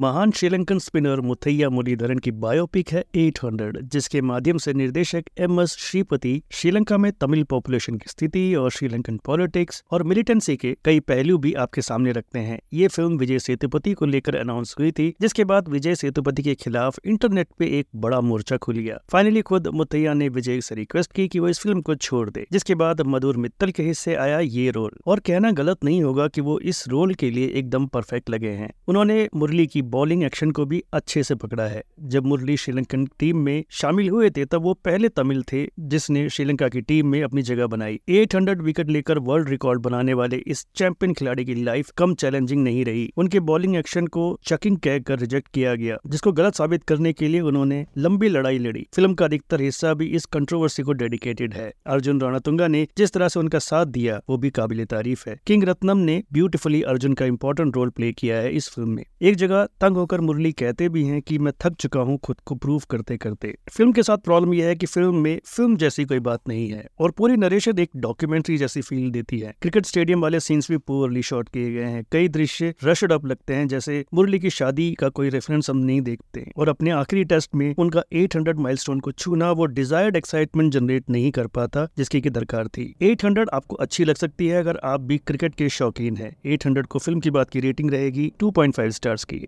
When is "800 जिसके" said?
3.16-4.20